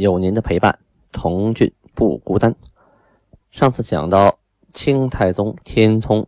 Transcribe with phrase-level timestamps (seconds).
[0.00, 0.78] 有您的陪伴，
[1.12, 2.56] 童俊不孤单。
[3.50, 4.38] 上次讲到
[4.72, 6.26] 清太宗天聪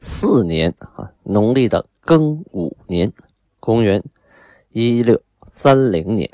[0.00, 3.12] 四年啊，农历的庚午年，
[3.60, 4.02] 公元
[4.70, 5.20] 一六
[5.52, 6.30] 三零年，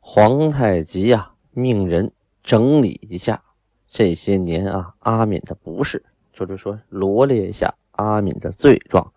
[0.00, 3.42] 皇太极呀命人整理一下
[3.88, 9.14] 这些年啊阿敏的不是，就是说罗列一下阿敏的罪状，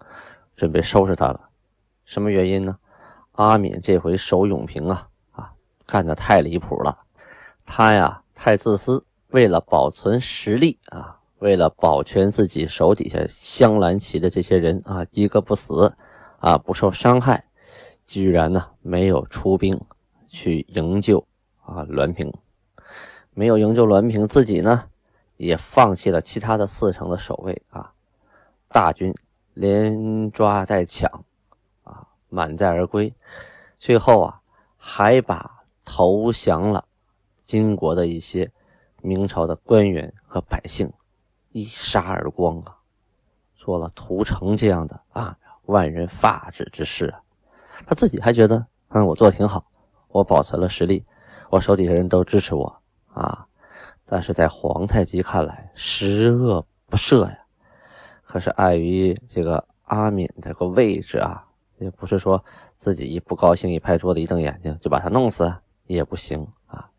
[0.55, 1.49] 准备收拾他了。
[2.05, 2.77] 什么原因呢？
[3.33, 5.09] 阿敏这回守永平啊。
[5.87, 6.99] 干的太离谱了，
[7.65, 15.95] 他呀太自私，为了保存实力啊，为了保全自己手底下镶蓝旗的这些人啊，一个不死
[16.39, 17.45] 啊，不受伤害，
[18.05, 19.79] 居然呢没有出兵
[20.27, 21.25] 去营救
[21.63, 22.33] 啊栾平，
[23.33, 24.89] 没有营救栾平，自己呢
[25.37, 27.93] 也放弃了其他的四城的守卫啊，
[28.67, 29.15] 大军
[29.53, 31.23] 连抓带抢
[31.83, 33.13] 啊，满载而归，
[33.79, 34.41] 最后啊
[34.75, 35.56] 还把。
[35.89, 36.83] 投降了
[37.45, 38.51] 金国的一些
[39.01, 40.91] 明朝的官员和百姓，
[41.53, 42.75] 一杀而光啊！
[43.55, 47.21] 做了屠城这样的啊万人发指之事啊！
[47.85, 49.65] 他自己还觉得，嗯，我做的挺好，
[50.09, 51.05] 我保存了实力，
[51.49, 52.81] 我手底下人都支持我
[53.13, 53.47] 啊！
[54.05, 57.39] 但是在皇太极看来，十恶不赦呀！
[58.25, 62.43] 可是碍于这个阿敏这个位置啊，也不是说
[62.77, 65.49] 自己一不高兴一拍桌子一瞪眼睛就把他弄死。
[65.87, 66.89] 也不行啊，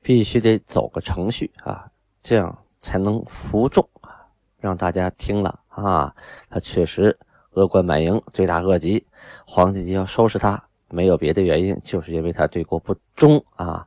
[0.00, 1.88] 必须得走个程序啊，
[2.22, 4.26] 这样才能服众啊，
[4.58, 6.14] 让大家听了啊，
[6.50, 7.16] 他确实
[7.52, 9.06] 恶贯满盈，罪大恶极，
[9.46, 13.86] 皇太极要收拾他，没有别的原因，就是因为他对国不忠啊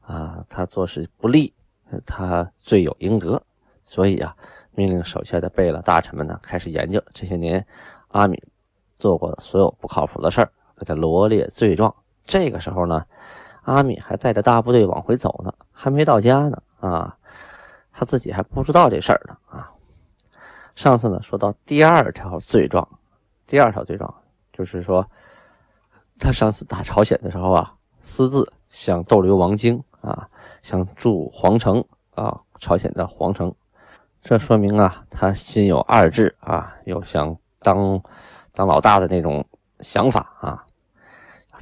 [0.00, 1.52] 啊，他做事不利，
[2.04, 3.40] 他罪有应得，
[3.84, 4.34] 所以啊，
[4.72, 7.64] 命令手下的贝勒大臣们呢，开始研究这些年
[8.08, 8.40] 阿敏
[8.98, 11.94] 做过的所有不靠谱的事儿，给他罗列罪状。
[12.24, 13.04] 这个时候呢。
[13.64, 17.16] 阿敏还带着大部队往回走呢，还没到家呢啊，
[17.92, 19.70] 他自己还不知道这事儿呢啊。
[20.74, 22.86] 上次呢说到第二条罪状，
[23.46, 24.12] 第二条罪状
[24.52, 25.08] 就是说，
[26.18, 30.28] 他上次打朝鲜的时候啊，私自想逗留王京啊，
[30.62, 31.82] 想住皇城
[32.14, 33.54] 啊，朝鲜的皇城，
[34.20, 38.02] 这说明啊，他心有二志啊，有想当
[38.52, 39.42] 当老大的那种
[39.80, 40.66] 想法啊。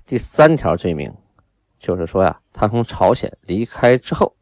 [0.04, 1.14] 第三条罪名。
[1.82, 4.32] 就是说呀，他从朝鲜离开之后，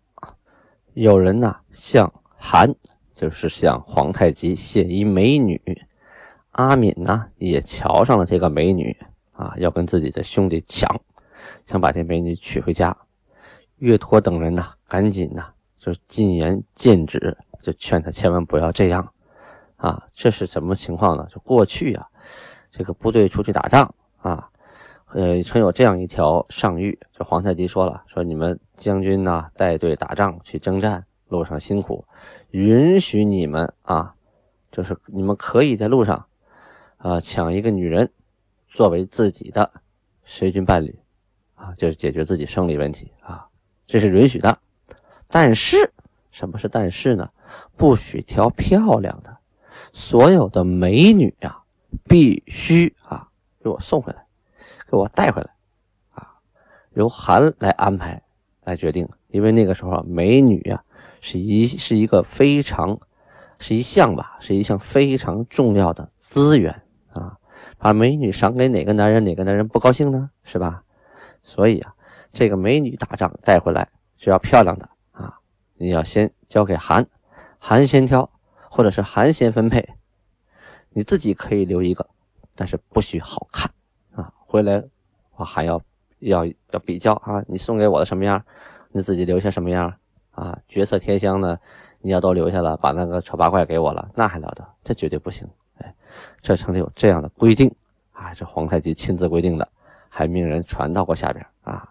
[0.92, 2.74] 有人呢向韩，
[3.14, 5.58] 就是向皇太极献一美女，
[6.50, 8.94] 阿敏呢也瞧上了这个美女
[9.32, 11.00] 啊，要跟自己的兄弟抢，
[11.64, 12.94] 想把这美女娶回家。
[13.78, 15.42] 岳托等人呢，赶紧呢
[15.78, 19.10] 就进言禁止，就劝他千万不要这样
[19.76, 20.06] 啊。
[20.12, 21.26] 这是什么情况呢？
[21.32, 22.06] 就过去啊，
[22.70, 24.49] 这个部队出去打仗啊。
[25.12, 32.04] 呃，曾有这样一条上谕，这皇太极说了，说你们将军呐带队打仗去征战，路上辛苦，
[32.50, 34.14] 允许你们啊，
[34.70, 36.26] 就是你们可以在路上
[36.98, 38.10] 啊抢一个女人，
[38.68, 39.70] 作为自己的
[40.24, 40.96] 随军伴侣，
[41.56, 43.48] 啊，就是解决自己生理问题啊，
[43.88, 44.58] 这是允许的。
[45.26, 45.92] 但是
[46.30, 47.28] 什么是但是呢？
[47.76, 49.36] 不许挑漂亮的，
[49.92, 51.58] 所有的美女呀，
[52.04, 53.26] 必须啊
[53.60, 54.24] 给我送回来。
[54.90, 55.50] 给我带回来，
[56.14, 56.26] 啊，
[56.94, 58.20] 由韩来安排
[58.64, 60.82] 来决定，因为那个时候，美女啊
[61.20, 62.98] 是一是一个非常
[63.60, 67.38] 是一项吧，是一项非常重要的资源啊，
[67.78, 70.30] 把美女赏给哪个男人，哪个男人不高兴呢？
[70.42, 70.82] 是吧？
[71.42, 71.94] 所以啊，
[72.32, 75.38] 这个美女打仗带回来是要漂亮的啊，
[75.76, 77.06] 你要先交给韩，
[77.58, 78.28] 韩先挑，
[78.68, 79.88] 或者是韩先分配，
[80.90, 82.08] 你自己可以留一个，
[82.56, 83.70] 但是不许好看。
[84.50, 84.82] 回来，
[85.36, 85.80] 我还要
[86.18, 87.40] 要要比较啊！
[87.46, 88.44] 你送给我的什么样，
[88.90, 89.94] 你自己留下什么样
[90.32, 90.58] 啊？
[90.66, 91.56] 绝色天香呢，
[92.00, 94.66] 你要都留下了，把那个丑八怪给我了，那还了得？
[94.82, 95.46] 这绝对不行！
[95.78, 95.94] 哎，
[96.42, 97.72] 这曾经有这样的规定
[98.10, 99.68] 啊，这皇太极亲自规定的，
[100.08, 101.88] 还命人传到过下边啊。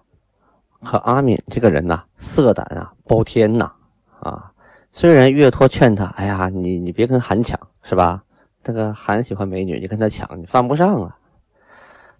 [0.83, 3.71] 可阿敏这个人呐，色胆啊包天呐
[4.19, 4.51] 啊！
[4.91, 8.21] 虽然岳托劝他，哎呀，你你别跟韩抢是吧？
[8.65, 11.15] 那个韩喜欢美女，你跟他抢，你犯不上啊。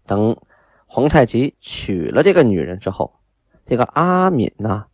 [0.09, 0.35] 等
[0.87, 3.13] 皇太极娶了这个女人之后，
[3.63, 4.85] 这个阿敏呢，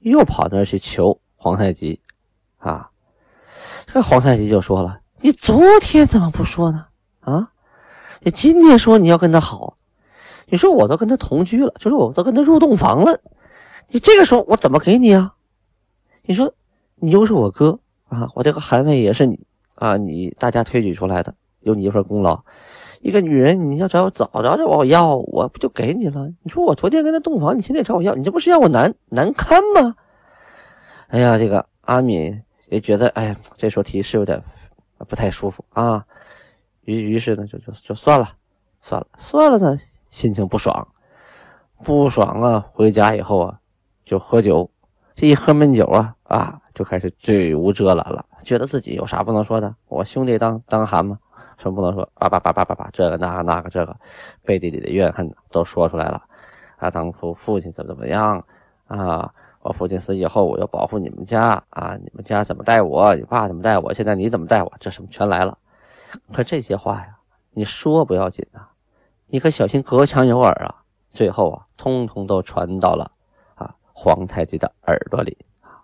[0.00, 2.00] 又跑那儿去求皇太极，
[2.58, 2.90] 啊，
[3.86, 6.86] 这皇太极就说了：“你昨天怎么不说呢？
[7.20, 7.52] 啊，
[8.22, 9.76] 你今天说你要跟他好，
[10.46, 13.20] 你说我都跟他同居了，就是我都跟他入洞房了，
[13.90, 15.32] 你这个时候我怎么给你啊？
[16.24, 16.52] 你说
[16.96, 17.78] 你又是我哥
[18.08, 19.38] 啊，我这个汗位也是你
[19.76, 22.42] 啊，你大家推举出来的，有你一份功劳。”
[23.06, 26.26] 一个女人，你要找早找找我要，我不就给你了？
[26.42, 29.94] 你说我昨天跟他洞房，你现在找我要，你这不是让我难难堪吗？
[31.06, 34.42] 哎呀，这个阿敏也觉得，哎呀，这时候提示有点
[35.08, 36.04] 不太舒服啊。
[36.82, 38.28] 于于是呢，就就就算了，
[38.80, 39.78] 算了，算了呢，
[40.10, 40.88] 心情不爽，
[41.84, 42.66] 不爽啊！
[42.72, 43.60] 回家以后啊，
[44.04, 44.68] 就喝酒，
[45.14, 49.72] 这一喝闷酒啊啊，就开始嘴无遮拦了，觉得自己有啥不能说的？
[49.86, 51.20] 我兄弟当当寒吗？
[51.58, 52.28] 什么不能说啊？
[52.28, 53.96] 叭叭叭叭叭，这个那个那个这个，
[54.44, 56.22] 背地里的怨恨都说出来了。
[56.76, 58.44] 啊，当初父亲怎么怎么样
[58.86, 59.32] 啊？
[59.62, 61.96] 我父亲死以后，我要保护你们家啊！
[61.96, 63.14] 你们家怎么待我？
[63.16, 63.92] 你爸怎么待我？
[63.92, 64.72] 现在你怎么待我？
[64.78, 65.58] 这什么全来了？
[66.32, 67.16] 可这些话呀，
[67.50, 68.70] 你说不要紧啊，
[69.26, 70.82] 你可小心隔墙有耳啊！
[71.10, 73.10] 最后啊，通通都传到了
[73.56, 75.82] 啊皇太极的耳朵里啊。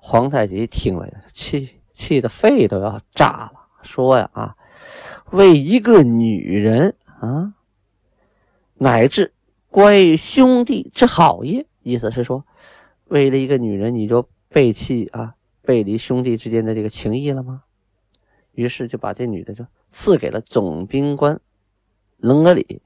[0.00, 4.56] 皇太极听了呀，气气的肺都要炸了，说呀啊。
[5.30, 7.54] 为一个女人啊，
[8.74, 9.34] 乃至
[9.68, 12.46] 关于兄弟之好也，意思是说，
[13.04, 17.64] 为了一个女人，你就背弃啊，背离兄弟之间的这个情谊了吗？
[18.52, 21.40] 于是就把这女的就赐给了总兵官
[22.16, 22.80] 冷格里，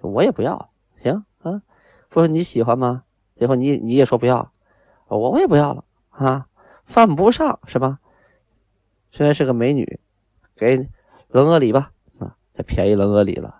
[0.00, 1.62] 我也不要，行啊，
[2.08, 3.04] 不说你喜欢吗？
[3.36, 4.50] 最后你你也说不要，
[5.06, 6.48] 我我也不要了啊，
[6.84, 8.00] 犯不上是吧？
[9.12, 10.00] 虽然是个美女，
[10.56, 10.88] 给。
[11.34, 11.90] 冷阿里吧，
[12.20, 13.56] 啊，他便宜冷阿里了。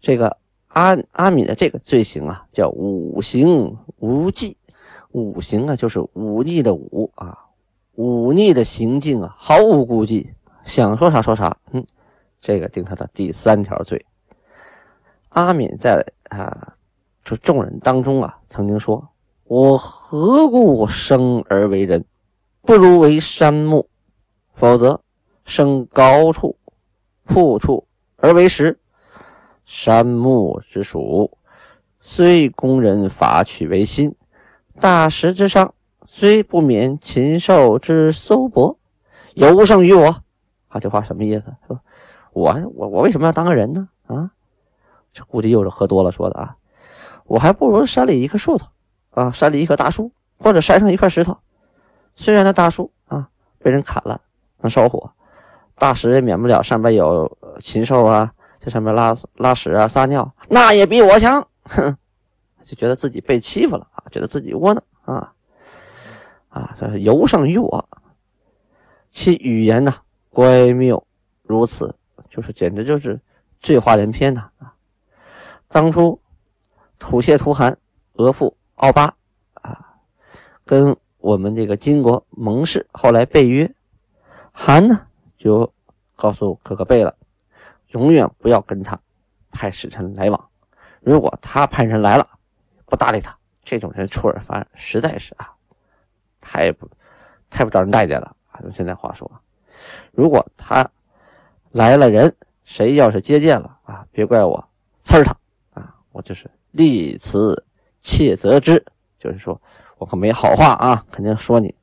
[0.00, 0.38] 这个
[0.68, 4.56] 阿阿敏的这个罪行啊，叫五行无忌。
[5.10, 7.38] 五行啊，就是忤逆的忤啊，
[7.96, 10.32] 忤逆的行径啊，毫无顾忌，
[10.64, 11.54] 想说啥说啥。
[11.72, 11.86] 嗯，
[12.40, 14.02] 这个定他的第三条罪。
[15.28, 16.76] 阿敏在啊，
[17.26, 19.06] 就众人当中啊，曾经说
[19.44, 22.02] ：“我何故生而为人？
[22.62, 23.86] 不如为山木，
[24.54, 24.98] 否则。”
[25.44, 26.56] 生高处，
[27.24, 27.86] 铺处
[28.16, 28.78] 而为食，
[29.64, 31.38] 山木之属，
[32.00, 34.14] 虽工人伐取为心，
[34.80, 35.74] 大石之上，
[36.06, 38.78] 虽不免禽兽之搜搏，
[39.34, 40.22] 有胜于我。
[40.68, 41.54] 啊，这话什么意思？
[41.66, 41.78] 说，
[42.32, 43.88] 我我我为什么要当个人呢？
[44.06, 44.30] 啊，
[45.12, 46.56] 这估计又是喝多了说的啊。
[47.24, 48.66] 我还不如山里一棵树头
[49.10, 51.38] 啊，山里一棵大树，或者山上一块石头。
[52.16, 54.20] 虽然那大树啊被人砍了，
[54.58, 55.12] 能烧火。
[55.76, 57.30] 大石也免不了上边有
[57.60, 61.46] 禽兽啊，在上面拉拉屎啊、撒尿，那也比我强。
[61.64, 61.96] 哼，
[62.62, 65.32] 就觉得自己被欺负了啊，觉得自己窝囊啊
[66.48, 67.88] 啊，这尤胜于我。
[69.10, 69.94] 其语言呢，
[70.30, 71.04] 乖谬
[71.42, 71.94] 如此，
[72.28, 73.20] 就是简直就是
[73.60, 74.74] 醉话连篇呐啊！
[75.68, 76.20] 当初
[76.98, 77.76] 吐谢图汗
[78.14, 79.14] 额驸奥巴
[79.54, 79.78] 啊，
[80.64, 83.72] 跟我们这个金国盟誓，后来被约，
[84.52, 85.00] 韩呢？
[85.44, 85.70] 就
[86.16, 87.14] 告诉哥哥贝了，
[87.88, 88.98] 永远不要跟他
[89.52, 90.48] 派使臣来往。
[91.02, 92.26] 如果他派人来了，
[92.86, 95.52] 不搭理他，这种人出尔反尔，实在是啊，
[96.40, 96.88] 太不
[97.50, 98.34] 太不招人待见了！
[98.62, 99.30] 用现在话说，
[100.12, 100.90] 如果他
[101.72, 102.34] 来了人，
[102.64, 104.66] 谁要是接见了啊，别怪我
[105.04, 105.36] 呲他
[105.74, 105.94] 啊！
[106.12, 107.62] 我就是立辞
[108.00, 108.82] 切责之，
[109.18, 109.60] 就是说
[109.98, 111.74] 我可没好话啊，肯定说你。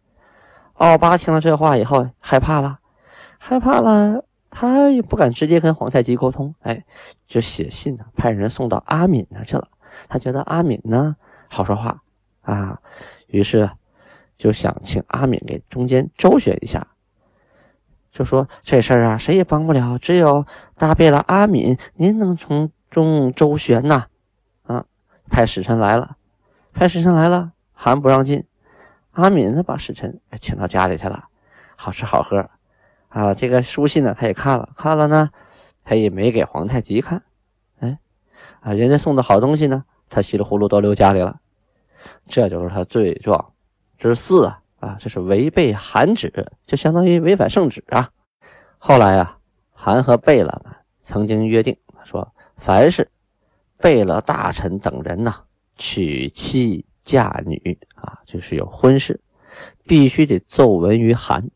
[0.76, 2.80] 奥巴听了这话以后，害怕了。
[3.44, 6.86] 害怕了，他也不敢直接跟皇太极沟通，哎，
[7.26, 9.68] 就写信呢，派人送到阿敏那去了。
[10.08, 11.16] 他觉得阿敏呢
[11.50, 12.04] 好说话
[12.44, 12.80] 啊，
[13.26, 13.68] 于是
[14.38, 16.86] 就想请阿敏给中间周旋一下，
[18.12, 20.46] 就说这事儿啊，谁也帮不了，只有
[20.78, 24.06] 大贝勒阿敏，您能从中周旋呐？
[24.68, 24.86] 啊，
[25.32, 26.16] 派使臣来了，
[26.74, 28.46] 派使臣来了，还不让进。
[29.14, 31.26] 阿敏呢，把使臣请到家里去了，
[31.76, 32.48] 好吃好喝。
[33.12, 35.30] 啊，这个书信呢，他也看了，看了呢，
[35.84, 37.22] 他也没给皇太极看。
[37.80, 38.00] 哎，
[38.62, 41.40] 啊，人家送的好东西呢，他稀里糊涂都留家里了。
[42.26, 43.54] 这就是他罪状
[43.98, 44.62] 之四啊！
[44.80, 46.32] 啊，这是违背韩旨，
[46.66, 48.10] 就相当于违反圣旨啊。
[48.78, 49.38] 后来啊，
[49.74, 53.12] 韩和贝勒们曾经约定说，凡是
[53.78, 55.36] 贝勒大臣等人呐，
[55.76, 59.20] 娶妻嫁女啊，就是有婚事，
[59.86, 61.48] 必须得奏闻于韩。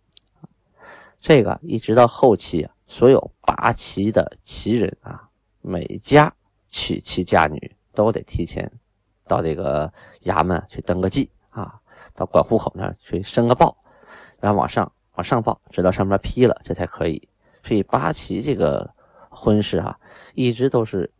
[1.26, 5.28] 这个一直到后期，所有拔旗的旗人啊，
[5.60, 6.32] 每家
[6.70, 8.72] 娶妻嫁女都得提前
[9.28, 9.92] 到这个
[10.26, 11.82] 衙门去登个记啊，
[12.14, 13.76] 到管户口那儿去申个报，
[14.40, 17.28] 然后往上往上报，直到上面批了，这才可以。
[17.64, 18.88] 所以八旗这个
[19.28, 19.98] 婚事啊，
[20.36, 21.12] 一直都是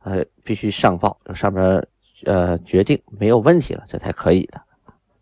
[0.00, 1.86] 呃必须上报，上面
[2.24, 4.60] 呃决定没有问题了，这才可以的。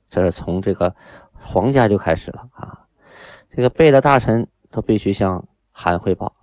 [0.09, 0.97] 这是从这个
[1.35, 2.82] 皇家就开始了啊，
[3.55, 6.35] 这个贝勒大臣都必须向韩汇报。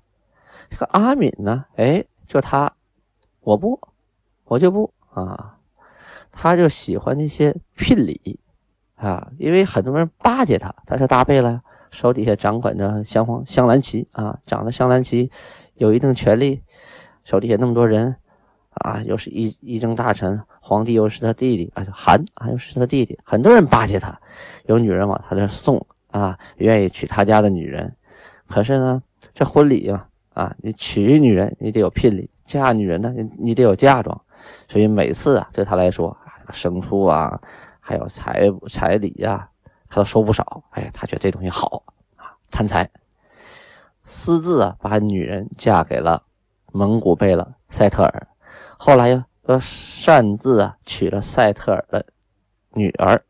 [0.69, 2.71] 这个阿敏呢，哎，就他，
[3.41, 3.79] 我不，
[4.45, 5.57] 我就不啊，
[6.31, 8.39] 他就喜欢那些聘礼
[8.95, 15.31] 啊，因为很多人巴结他，他是大贝勒，手底下掌管着镶黄镶蓝旗啊，掌着镶蓝旗，
[15.73, 16.61] 有一定权力，
[17.23, 18.15] 手底下那么多人
[18.69, 24.21] 啊，又是一一政大臣，皇帝又是他弟弟啊，韩啊又是他弟弟，很多人巴结他，
[24.67, 27.95] 有女人往他这送啊，愿意娶他家的女人，
[28.47, 29.01] 可是呢，
[29.33, 30.05] 这婚礼嘛。
[30.35, 34.21] 啊，你娶女人，你得有聘礼；嫁女人呢，你你得有嫁妆。
[34.69, 36.15] 所以每次啊，对他来说，
[36.53, 37.41] 牲畜啊，
[37.81, 39.49] 还有彩彩礼呀，
[39.89, 40.63] 他都收不少。
[40.69, 41.83] 哎，他觉得这东西好
[42.15, 42.89] 啊，贪财，
[44.05, 46.23] 私自啊把女人嫁给了
[46.71, 48.27] 蒙古贝勒赛特尔。
[48.77, 52.05] 后来又又擅自啊娶了赛特尔的
[52.75, 53.21] 女儿，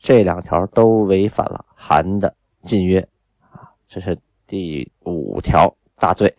[0.00, 3.06] 这两条都违反了韩的禁约
[3.52, 3.70] 啊。
[3.86, 5.72] 这是第五条。
[6.02, 6.34] 大罪，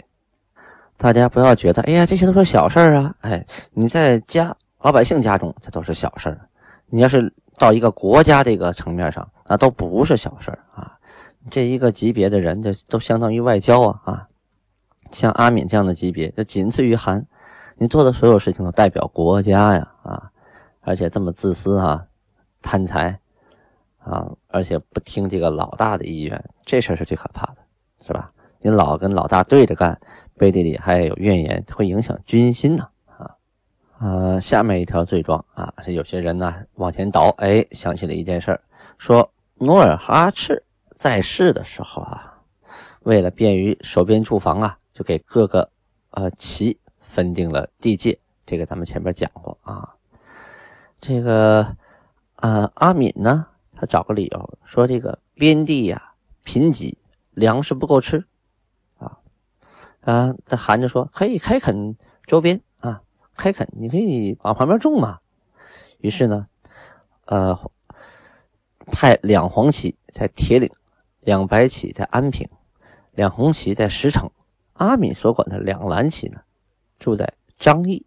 [0.97, 3.15] 大家不要觉得，哎呀，这些都是小事儿啊！
[3.21, 6.49] 哎，你在家老百姓家中，这都是小事儿。
[6.87, 10.97] 你要是到一个国家这个层面上，那都不是小事儿啊！
[11.51, 14.01] 这一个级别的人，这都相当于外交啊！
[14.05, 14.27] 啊，
[15.11, 17.23] 像阿敏这样的级别，这仅次于韩。
[17.77, 19.91] 你做的所有事情都代表国家呀！
[20.01, 20.31] 啊，
[20.79, 22.03] 而且这么自私啊，
[22.63, 23.19] 贪财
[24.03, 27.57] 啊，而且不听这个老大的意愿，这事儿是最可怕的，
[28.05, 28.31] 是吧？
[28.59, 29.99] 你老跟老大对着干，
[30.37, 32.87] 背地里还有怨言，会影响军心呢。
[33.05, 33.35] 啊，
[33.99, 38.61] 呃，下面一条罪状啊，是有些人呢往前倒，哎，想起了一件事儿，
[38.97, 40.63] 说努尔哈赤
[40.95, 42.39] 在世的时候啊，
[43.01, 45.69] 为了便于守边驻防啊，就给各个
[46.11, 48.17] 呃旗分定了地界。
[48.45, 49.95] 这个咱们前面讲过啊。
[50.99, 51.65] 这个
[52.35, 53.47] 呃阿敏呢，
[53.81, 56.95] 他找个理由说这个边地呀贫瘠，
[57.31, 58.23] 粮食不够吃。
[60.01, 61.95] 啊，这韩就说可以开垦
[62.27, 63.01] 周边啊，
[63.35, 65.17] 开垦你可以往旁边种嘛。
[65.97, 66.45] 于是呢，
[67.25, 67.57] 呃，
[68.85, 70.69] 派两黄旗在铁岭，
[71.21, 72.47] 两白旗在安平，
[73.13, 74.29] 两红旗在石城。
[74.73, 76.41] 阿敏所管的两蓝旗呢，
[76.99, 78.05] 住在张掖，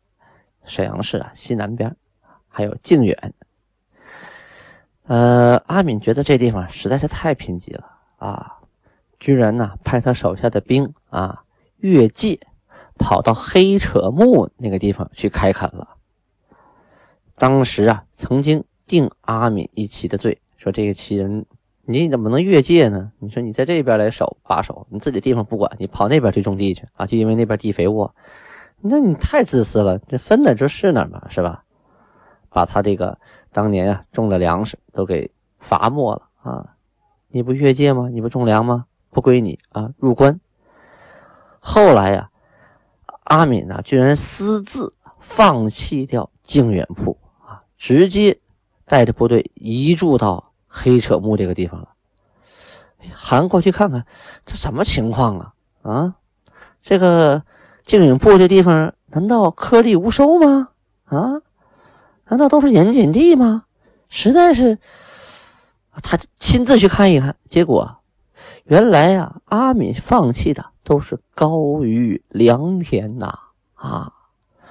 [0.64, 1.97] 沈阳市啊西南边，
[2.47, 3.35] 还有靖远。
[5.06, 7.84] 呃，阿敏觉得这地方实在是太贫瘠了
[8.16, 8.58] 啊，
[9.20, 11.40] 居然呢派他手下的兵啊。
[11.78, 12.40] 越界
[12.99, 15.96] 跑到黑扯木那个地方去开垦了。
[17.37, 21.44] 当时啊，曾经定阿敏一旗的罪，说这个旗人
[21.82, 23.12] 你怎么能越界呢？
[23.18, 27.04] 你说你在这边来守把守，你自己地方不管，你跑那边去种地去啊？
[27.04, 28.14] 就因为那边地肥沃，
[28.80, 29.99] 那你太自私了。
[30.08, 31.64] 这分的就是哪嘛，是吧？
[32.49, 33.18] 把他这个
[33.54, 35.30] 当年啊种的粮食都给
[35.61, 36.75] 罚没了啊！
[37.28, 38.08] 你不越界吗？
[38.11, 38.87] 你不种粮吗？
[39.11, 39.90] 不归你啊！
[39.96, 40.40] 入关。
[41.61, 42.30] 后来呀，
[43.23, 48.40] 阿敏呢，居然私自放弃掉靖远铺啊，直接
[48.87, 51.90] 带着部队移驻到黑扯木这个地方了。
[53.12, 54.04] 韩过去看看，
[54.44, 55.54] 这什么情况啊？
[55.82, 56.14] 啊，
[56.82, 57.44] 这个
[57.84, 60.70] 靖远铺这地方难道颗粒无收吗？
[61.04, 61.40] 啊，
[62.28, 63.64] 难道都是盐碱地吗？
[64.09, 64.78] 实在是，
[66.02, 67.97] 他亲自去看一看，结果
[68.64, 70.64] 原来呀，阿敏放弃的。
[70.85, 73.38] 都是高于良田呐，
[73.73, 74.12] 啊，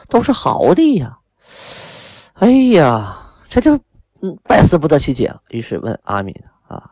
[0.09, 1.17] 都是好地呀！
[2.35, 3.75] 哎呀，这就
[4.21, 5.41] 嗯百思不得其解了。
[5.49, 6.31] 于是问阿敏
[6.67, 6.91] 啊，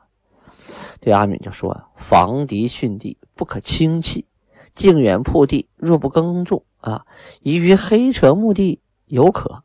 [1.00, 4.26] 对阿敏就说：“防敌训地不可轻弃，
[4.74, 7.06] 靖远铺地若不耕种啊，
[7.42, 9.62] 宜于黑扯墓地有可。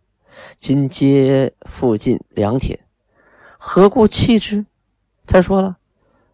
[0.58, 2.78] 今街附近良田，
[3.58, 4.66] 何故弃之？”
[5.26, 5.76] 他说了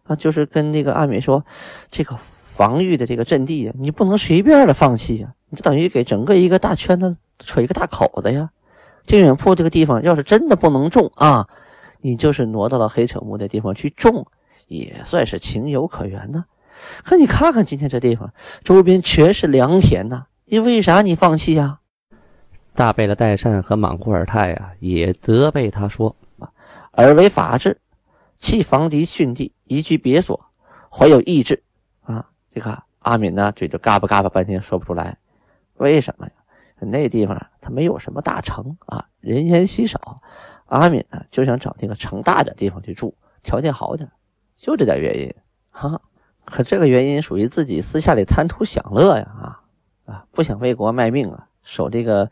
[0.03, 1.45] 啊，就是跟那个阿敏说
[1.89, 2.17] 这个。
[2.53, 8.51] 防御的这个阵地呀，你不能随便的放弃呀，你就等于给整个一个大圈子扯一个大口子呀。
[9.07, 11.47] 靖远铺这个地方要是真的不能种啊，
[12.01, 14.27] 你就是挪到了黑扯木的地方去种，
[14.67, 16.45] 也算是情有可原呢。
[17.03, 18.31] 可你看看今天这地方，
[18.63, 21.79] 周边全是良田呐，你为啥你放弃呀？
[22.75, 26.15] 大贝勒代善和莽库尔泰呀，也责备他说
[26.93, 27.79] ：“尔为法治，
[28.37, 30.39] 弃防敌训地，移居别所，
[30.91, 31.63] 怀有意志
[32.01, 35.17] 啊。”这个阿敏呢，嘴就嘎巴嘎巴半天说不出来，
[35.75, 36.31] 为什么呀？
[36.79, 40.21] 那地方他没有什么大城啊，人烟稀少。
[40.65, 44.09] 阿敏啊，就想找那个城大点地方去住，条件好点，
[44.55, 45.33] 就这点原因
[45.69, 46.01] 哈。
[46.45, 49.61] 可这个原因属于自己私下里贪图享乐呀啊
[50.05, 52.29] 啊，不想为国卖命啊，守这个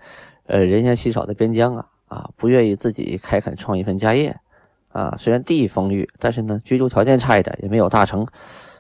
[0.47, 4.37] 呃人烟稀少的边疆啊啊，不愿意自己开垦创一份家业
[4.89, 5.15] 啊。
[5.17, 8.27] 虽然地丰裕，但是呢，居住条件差一点，也没有大城，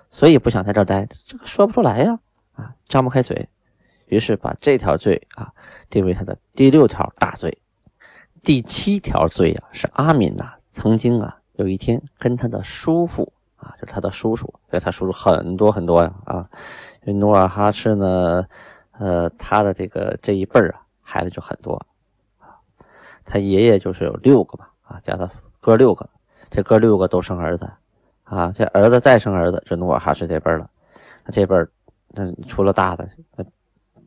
[0.09, 1.07] 所以不想在这儿待。
[1.25, 2.19] 这个说不出来呀
[2.53, 3.47] 啊，张不开嘴。
[4.07, 5.53] 于是把这条罪啊
[5.89, 7.57] 定为他的第六条大罪。
[8.43, 16.49] 第七条罪啊，是阿敏呐曾经啊有一天跟他的叔父啊，就是他的叔叔，因为他叔叔很多很多呀啊，
[17.05, 18.45] 因为努尔哈赤呢，
[18.99, 21.73] 呃，他的这个这一辈儿啊孩子就很多
[22.39, 22.55] 啊，
[23.25, 26.09] 他爷爷就是有六个吧啊，加他哥六个，
[26.49, 27.69] 这哥六个都生儿子
[28.23, 30.69] 啊，这儿子再生儿子就努尔哈赤这辈了，
[31.25, 31.69] 他这辈儿
[32.07, 33.43] 那除了大的那。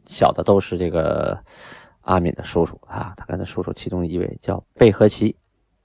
[0.06, 1.34] 小的都是这个
[2.02, 5.34] 阿敏的叔叔啊，他跟他叔叔其中一位叫贝和奇，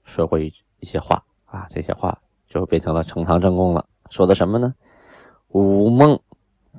[0.04, 3.82] 说过一一些话啊，这些话就变成了呈堂证供了。
[4.10, 4.74] 说的什么呢？
[5.48, 6.20] 吾梦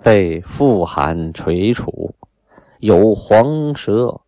[0.03, 2.13] 被富寒垂楚，
[2.77, 4.21] 有黄蛇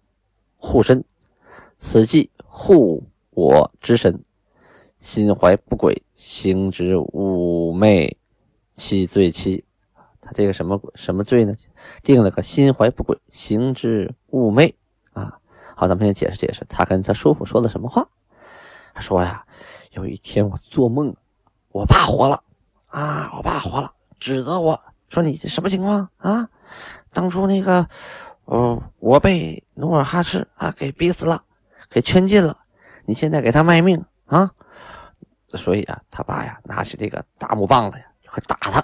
[0.64, 1.04] 护身，
[1.78, 4.24] 此即护我之身，
[5.02, 8.18] 心怀不轨，行之妩媚，
[8.78, 9.66] 其罪妻。
[10.22, 11.54] 他这个什么什么罪呢？
[12.02, 14.74] 定了个心怀不轨，行之妩媚
[15.12, 15.38] 啊！
[15.76, 18.08] 好，咱们先解释解释，他跟他叔父说的什么话？
[18.94, 19.46] 他说呀，
[19.92, 21.14] 有一天我做梦，
[21.74, 22.42] 我爸活了
[22.88, 24.80] 啊，我爸活了，指责我
[25.10, 26.50] 说你这什么情况啊？
[27.12, 27.90] 当初那个，
[28.46, 31.42] 哦，我被努尔哈赤啊给逼死了，
[31.90, 32.58] 给圈禁了，
[33.06, 34.52] 你现在给他卖命啊？
[35.56, 38.84] 所以啊，他爸呀，拿起这个大木棒子呀，就会打他。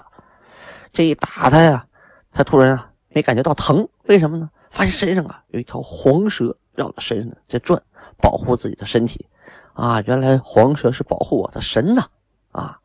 [0.92, 1.86] 这一打他呀，
[2.32, 4.48] 他突然啊没感觉到疼，为什么呢？
[4.70, 7.80] 发现身上啊有一条黄蛇绕着身上在转，
[8.20, 9.26] 保护自己的身体。
[9.74, 12.04] 啊，原来黄蛇是保护我的神呐！
[12.52, 12.80] 啊，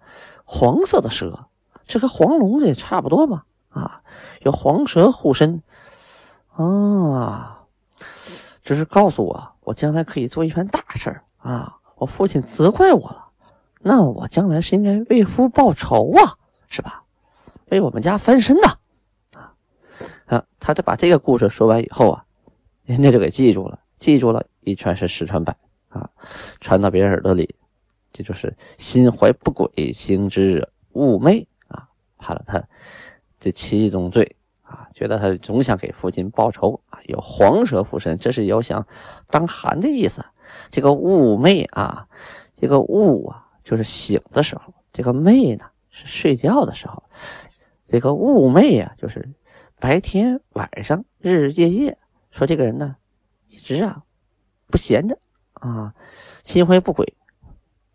[0.46, 1.48] 黄色的蛇，
[1.85, 3.44] 这和黄龙也差不多嘛！
[3.70, 4.01] 啊，
[4.42, 5.61] 有黄蛇护身，
[6.63, 7.65] 啊，
[8.63, 11.77] 这是告诉我，我将来可以做一番大事啊！
[11.96, 13.25] 我父亲责怪我了，
[13.81, 16.35] 那我将来是应该为父报仇啊，
[16.68, 17.03] 是吧？
[17.72, 18.77] 为我们家翻身呐，
[19.33, 19.53] 啊
[20.27, 20.46] 啊！
[20.59, 22.25] 他就把这个故事说完以后啊，
[22.83, 25.55] 人家就给记住了，记住了一传十，十传百
[25.89, 26.09] 啊，
[26.59, 27.55] 传到别人耳朵里，
[28.11, 31.87] 这就是心怀不轨，行之妩媚啊，
[32.18, 32.63] 判了他
[33.39, 34.35] 这七宗罪，
[34.96, 38.88] 觉得他总想给父亲报仇啊，有黄蛇附身，这是要想
[39.29, 40.25] 当寒的意思。
[40.72, 42.08] 这个妩媚啊，
[42.55, 47.03] 这个妩啊，就是醒的时候；这个媚呢，是睡觉的时候。
[47.86, 49.36] 这个妩媚啊，就是
[49.81, 51.98] 白天晚上日日夜夜，
[52.31, 52.96] 说这个人呢，
[53.50, 54.01] 一直啊
[54.68, 55.20] 不闲着
[55.55, 55.94] 啊，
[56.44, 57.18] 心怀不轨，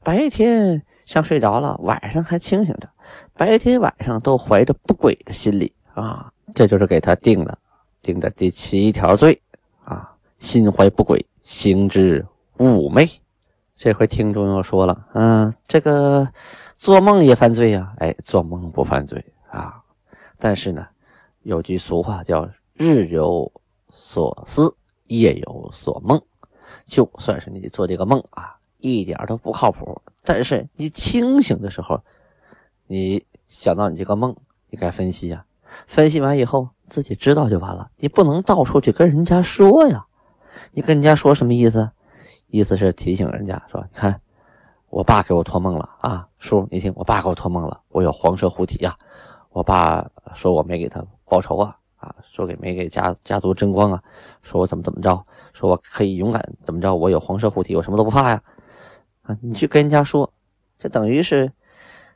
[0.04, 2.90] 白天像睡着了，晚上还清醒着，
[3.32, 7.58] 白天晚上都怀着不轨的心理啊，这就是给他定的
[8.02, 9.40] 定的第七条罪
[9.84, 13.08] 啊，心怀不轨，行之妩媚。
[13.76, 16.28] 这回听众又说了，嗯，这个
[16.76, 17.94] 做梦也犯罪呀？
[17.98, 19.24] 哎，做梦不犯罪。
[19.50, 19.82] 啊，
[20.38, 20.86] 但是呢，
[21.42, 23.50] 有句俗话叫“日有
[23.90, 26.20] 所思，夜有所梦”。
[26.86, 30.00] 就算是你做这个梦啊，一点都不靠谱。
[30.22, 32.00] 但是你清醒的时候，
[32.86, 34.36] 你想到你这个梦，
[34.68, 35.44] 你该分析呀。
[35.86, 37.90] 分析完以后，自己知道就完了。
[37.96, 40.06] 你不能到处去跟人家说呀。
[40.72, 41.90] 你跟人家说什么意思？
[42.48, 44.20] 意思是提醒人家说：“你看，
[44.88, 48.96] 我爸给我托梦了啊，叔，你听，我爸给我托梦了，我有黄蛇护体呀。”
[49.50, 54.00] 我爸说我没给他报仇啊啊，说给没给家家族争光啊，
[54.42, 58.40] 说我怎么怎么着，说我可以勇敢怎么着，我有黄蛇护体，我什么都不怕呀
[59.22, 59.36] 啊！
[59.42, 60.32] 你去跟人家说，
[60.78, 61.52] 这等于是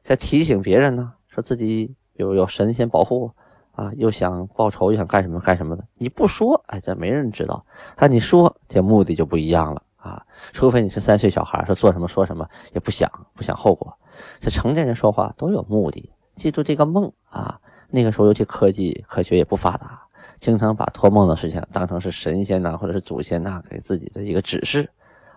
[0.04, 3.32] 在提醒别人呢，说自己有有神仙保护
[3.74, 5.84] 啊，又想报仇又想干什么干什么的。
[5.94, 7.64] 你不说，哎，这没人知道；
[7.96, 10.24] 但你说，这目的就不一样了啊。
[10.52, 13.92] 除非你是三岁小孩，说做什么说什么也不想不想后果。
[14.38, 16.10] 这成年人说话都有目的。
[16.36, 17.60] 记住这个梦啊！
[17.90, 20.02] 那个时候，尤其科技科学也不发达，
[20.40, 24.88] 经常把托梦的事情当成是神仙呐，或者是祖先呐给自己的一个指示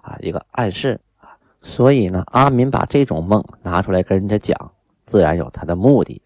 [0.01, 1.37] 啊，一个暗示啊。
[1.61, 4.71] 所以呢，阿敏把这种梦拿出来跟人家讲，
[5.05, 6.21] 自然有他的目的。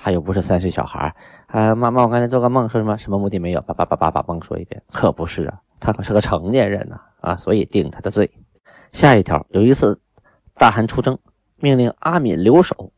[0.00, 1.14] 他又不是三岁小孩
[1.48, 3.60] 啊，妈妈，我刚才做个梦，说什么什么目的没有？
[3.62, 8.30] 叭叭叭叭把梦说一遍，可不是啊，他可是个成年人呐啊，所以定他的罪。
[8.92, 10.00] 下一条，有一次
[10.54, 11.18] 大汗出征，
[11.56, 12.92] 命令阿敏留守。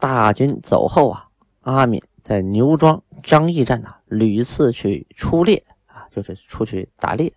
[0.00, 1.28] 大军走后啊，
[1.60, 7.32] 阿敏在牛庄张掖站呐，屡次去出猎啊，就是出去打猎，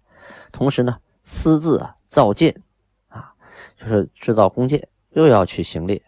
[0.52, 2.56] 同时呢私自啊造箭
[3.10, 3.34] 啊，
[3.76, 6.02] 就是制造弓箭，又要去行猎。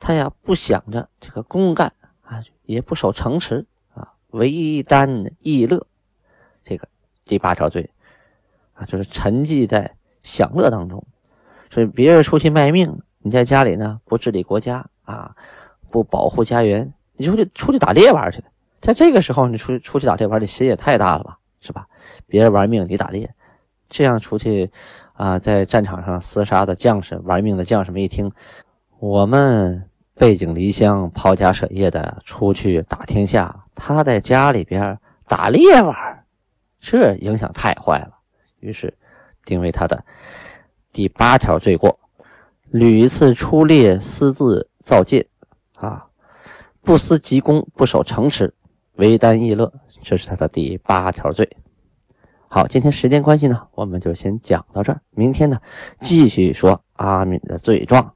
[0.00, 1.92] 他呀不想着这个公干
[2.26, 5.86] 啊，也不守城池啊，为单逸乐，
[6.62, 6.86] 这个
[7.24, 7.88] 第八条罪
[8.74, 11.02] 啊，就是沉寂在享乐当中。
[11.70, 15.34] 所以别人出去卖命，你在家里呢不治理国家啊，
[15.90, 18.42] 不保护家园，你出去出去打猎玩去。
[18.80, 21.88] 在这个时候，你出去出去打猎玩，你心也太大了吧，是吧？
[22.26, 23.34] 别人玩命，你打猎，
[23.88, 24.70] 这样出去
[25.14, 28.30] 啊，在战场上厮杀的将士，玩命的将士们一听，
[28.98, 34.98] 我们背井离乡、抛家舍业的出去打天下，他在家里边
[35.28, 35.94] 打猎玩，
[36.80, 38.18] 这影响太坏了。
[38.60, 38.92] 于是
[39.44, 40.02] 定为他的
[40.90, 41.98] 第八条罪过：
[42.70, 45.26] 屡次出猎，私自造舰，
[45.74, 46.06] 啊，
[46.80, 48.52] 不思急功，不守城池。
[48.94, 51.46] 为单逸乐，这是他的第八条罪。
[52.48, 54.98] 好，今天时间关系呢，我们就先讲到这儿。
[55.10, 55.60] 明天呢，
[56.00, 58.15] 继续说阿敏的罪状。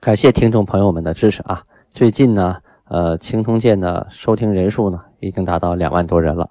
[0.00, 1.60] 感谢听众朋友们的支持啊！
[1.92, 6.48] 最近呢，呃，青铜剑的收听人数呢，已经达到两万多人了，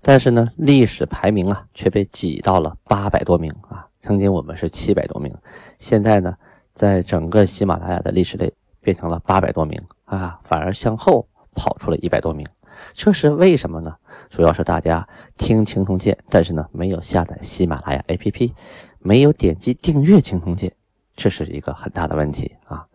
[0.00, 3.84] 但是呢，历史排名啊，却被挤到了八百多名啊。
[3.98, 5.34] 曾经我们是七百多名，
[5.76, 6.36] 现在呢，
[6.72, 12.46] 在整个喜马拉雅的历史类变成了八百多名啊，反而向后跑出了一百多名。
[12.92, 13.92] 这是为什么呢？
[14.30, 18.52] 主要是大家听青铜剑，但是呢没有下载喜马拉雅 APP，
[19.00, 20.72] 没有点击订阅青铜剑，
[21.16, 22.86] 这是一个很大的问题啊！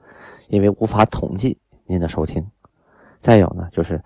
[0.47, 2.45] 因为无法统计您的收听。
[3.19, 4.01] 再有呢，就是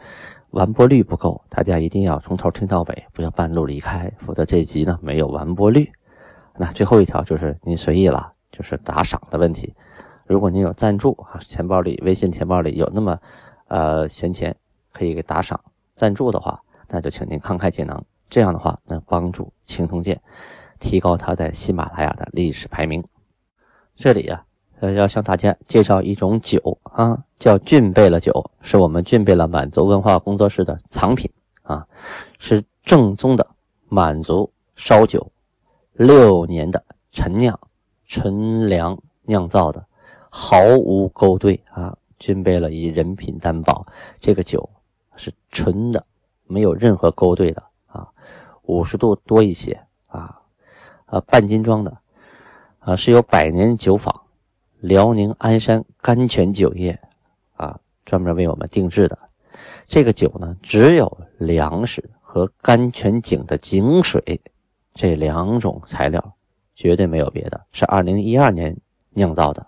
[0.52, 5.92] 完播率不够，大家一定要从头听到尾，不要半路离开，否则这集呢没有完播率。
[6.58, 9.74] 那最后一条就是您随意了，就是打赏的问题。
[10.26, 13.20] 如果您有赞助啊，钱包里微信钱包里有那么
[13.68, 14.56] 呃闲钱。
[14.96, 15.60] 可以给打赏
[15.96, 18.06] 赞助的话，那就请您慷慨解囊。
[18.30, 20.22] 这样的话，能帮助青铜剑
[20.78, 23.04] 提高它在喜马拉雅的历史排名。
[23.96, 24.46] 这里呀，
[24.96, 31.30] 要向大家介绍一种酒啊，叫俊贝勒酒，是我们俊贝勒满族文化工作室的藏品
[31.62, 31.88] 啊，
[32.40, 33.48] 是正宗的
[33.90, 35.32] 满族烧酒，
[35.94, 37.60] 六年的陈酿，
[38.06, 39.86] 纯粮酿造的，
[40.30, 41.96] 毫无勾兑啊。
[42.20, 43.86] 俊贝勒以人品担保，
[44.20, 44.70] 这个酒。
[45.16, 46.04] 是纯的，
[46.48, 48.08] 没有任何勾兑的啊，
[48.64, 50.42] 五十度多一些啊，
[51.06, 51.96] 呃，半斤装的，
[52.86, 54.14] 啊，是由百年酒坊
[54.80, 57.00] 辽宁鞍山甘泉酒业
[57.56, 59.18] 啊专门为我们定制的。
[59.88, 64.42] 这个酒呢，只有粮食和甘泉井的井水
[64.94, 66.36] 这两种材料，
[66.76, 67.66] 绝对没有别的。
[67.72, 68.76] 是二零一二年
[69.12, 69.66] 酿造的，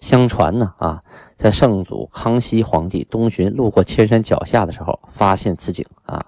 [0.00, 1.02] 相传呢啊。
[1.36, 6.24] 在圣祖康熙皇帝东巡路过千山脚下的时候，发现此井啊，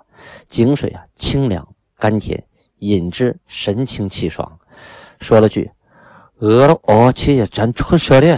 [0.48, 2.44] 井水啊清凉甘甜，
[2.80, 4.58] 饮之神清气爽。
[5.18, 5.70] 说了句
[6.38, 8.34] ：“饿了哦，且咱纯涉猎。”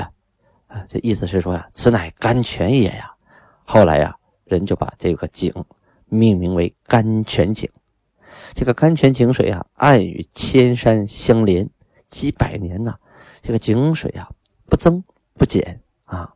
[0.68, 3.12] 啊，这意思是说呀，此乃甘泉也呀。
[3.64, 5.52] 后来呀，人就把这个井
[6.06, 7.68] 命名为甘泉井。
[8.54, 11.68] 这个甘泉井水啊，暗与千山相连，
[12.08, 12.94] 几百年呐，
[13.42, 14.28] 这个井水啊
[14.66, 15.02] 不增
[15.34, 16.32] 不减啊。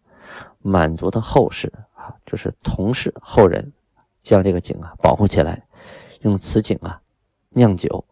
[0.60, 3.72] 满族的后世啊，就是同氏后人，
[4.22, 5.62] 将这个井啊保护起来，
[6.22, 7.00] 用此井啊
[7.50, 8.04] 酿酒，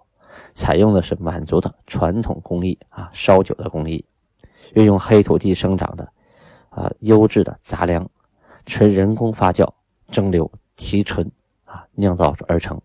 [0.55, 4.05] 采用的是满族的传统工艺啊烧酒的工艺，
[4.75, 6.09] 运用黑土地生长的
[6.71, 8.09] 啊优质的杂粮，
[8.67, 9.69] 纯人工发酵
[10.11, 11.31] 蒸馏提纯
[11.65, 12.81] 啊酿造而成，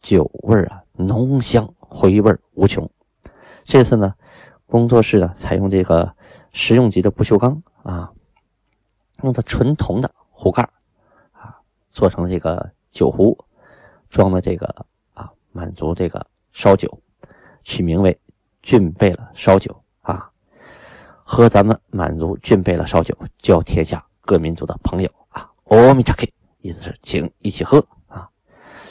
[0.00, 2.88] 酒味啊浓香回味无穷。
[3.64, 4.14] 这次呢，
[4.66, 6.12] 工作室呢采用这个
[6.52, 8.12] 实用级的不锈钢啊。
[9.22, 10.62] 用的纯铜的壶盖
[11.32, 11.56] 啊，
[11.90, 13.34] 做成这个酒壶，
[14.10, 14.66] 装的这个
[15.14, 16.24] 啊满族这个
[16.56, 16.98] 烧酒，
[17.64, 18.18] 取名为
[18.62, 20.30] 俊贝勒烧酒啊，
[21.22, 25.50] 喝咱们满族俊贝勒烧酒，交天下各民族的朋友啊。
[25.64, 26.26] 阿弥陀佛，
[26.62, 28.26] 意思是请一起喝啊。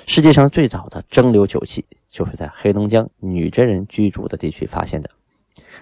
[0.06, 5.10] 世界上最早的蒸馏酒器，就是在黑龙江女真人居住的地区发现的。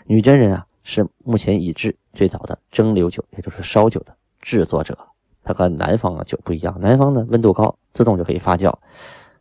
[0.06, 4.15] 女真人啊，是目前已知最早的蒸馏酒，也就是烧酒的。
[4.39, 4.98] 制作者，
[5.43, 6.80] 它和南方的酒不一样。
[6.80, 8.74] 南方的温度高，自动就可以发酵。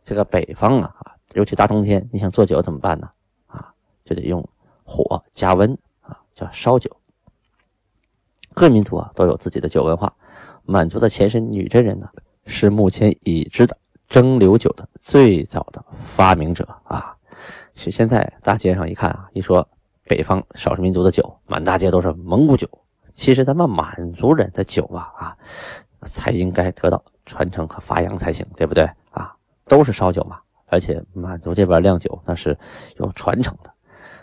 [0.03, 3.09] 这个北方啊啊，尤其大冬天，你想做酒怎么办呢？
[3.47, 3.73] 啊，
[4.05, 4.47] 就得用
[4.83, 6.89] 火加温啊，叫烧酒。
[8.53, 10.13] 各民族啊都有自己的酒文化。
[10.65, 12.07] 满族的前身女真人呢，
[12.45, 13.75] 是目前已知的
[14.07, 17.15] 蒸馏酒的最早的发明者啊。
[17.73, 19.67] 其实现在大街上一看啊，一说
[20.05, 22.69] 北方少数民族的酒，满大街都是蒙古酒。
[23.15, 25.37] 其实咱们满族人的酒啊啊，
[26.05, 29.35] 才应该得到传承和发扬才行，对不对啊？
[29.65, 30.39] 都是烧酒嘛，
[30.73, 32.57] 而且满族这边酿酒那是
[32.97, 33.71] 有传承的，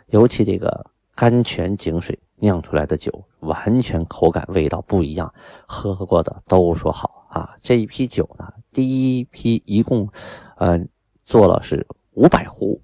[0.06, 0.84] 尤其这个
[1.14, 5.32] 甘泉井水酿出来的酒，完全口感味道不一样，
[5.64, 7.56] 喝过的都说好啊。
[7.62, 10.08] 这一批酒呢，第一批一共，
[10.56, 10.80] 呃，
[11.24, 12.82] 做了是五百壶，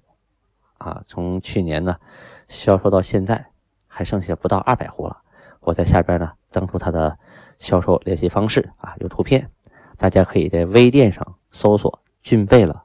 [0.77, 1.97] 啊，从去年呢
[2.47, 3.47] 销售到现在，
[3.85, 5.17] 还剩下不到二百壶了。
[5.59, 7.19] 我在下边呢登出它的
[7.59, 9.49] 销售联系方式啊，有图片。
[9.97, 12.83] 大家可以在微店上搜索“俊贝了”，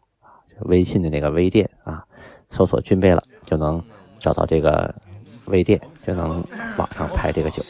[0.66, 2.02] 微信的那个微店啊，
[2.50, 3.82] 搜索“俊贝了”就能
[4.18, 4.94] 找到这个
[5.46, 6.42] 微店，就能
[6.76, 7.62] 网上拍这个酒。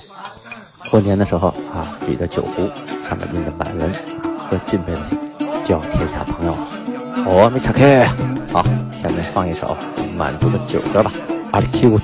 [0.90, 2.68] 过年的时候啊，举着酒壶，
[3.08, 3.92] 上面印着满文
[4.48, 5.16] “喝俊贝的酒，
[5.64, 6.54] 叫天下朋友”。
[7.24, 8.04] 我没岔开。
[8.52, 9.76] 好，下面放一首
[10.18, 11.10] 满族的酒歌吧，
[11.52, 11.98] 《阿里 Q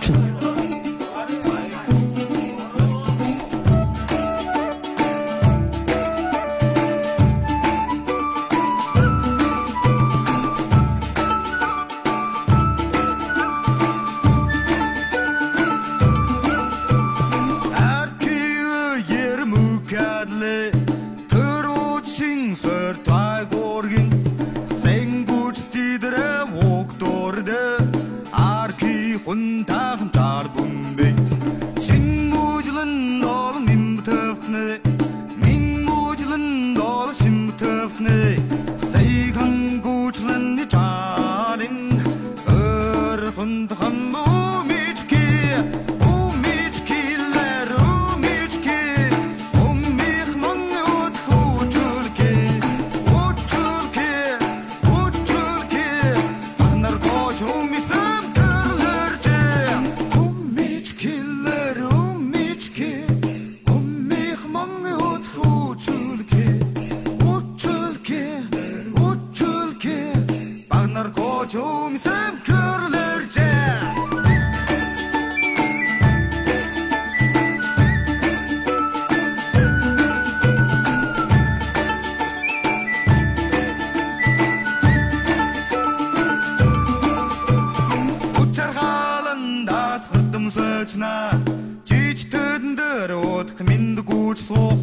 [90.88, 91.36] ажна
[91.84, 94.80] жиж төндөр утх минд гүүч суух.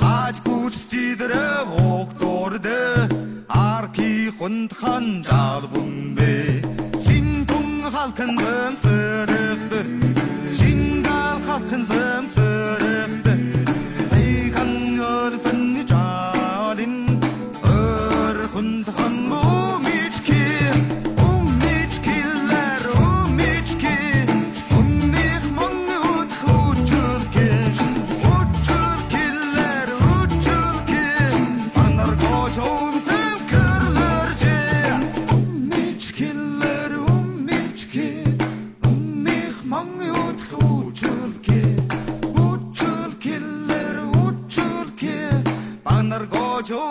[0.00, 3.06] Хааж гүүч зидрэв хог дурдэ.
[3.46, 6.66] Арки хүнд хан жал бүмбэ.
[6.98, 9.86] Син тун халкын зэм сэрэгдэр
[10.50, 12.24] син гал халкын зэм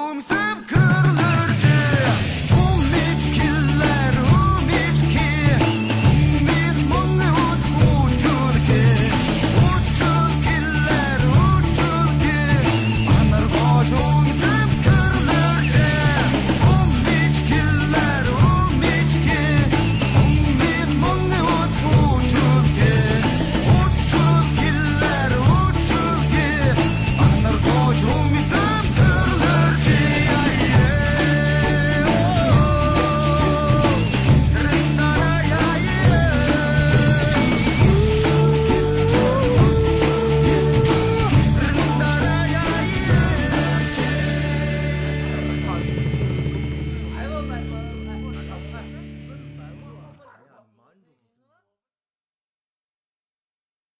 [0.05, 1.24] Rooms I've could